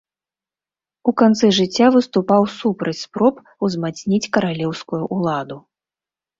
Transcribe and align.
У 1.11 1.13
канцы 1.21 1.45
жыцця 1.57 1.87
выступаў 1.97 2.49
супраць 2.57 2.95
спроб 3.05 3.35
узмацніць 3.69 4.25
каралеўскую 4.39 5.03
ўладу. 5.15 5.57